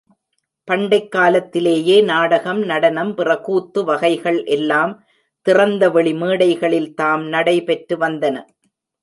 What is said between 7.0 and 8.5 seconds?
தாம் நடைபெற்று வந்தன.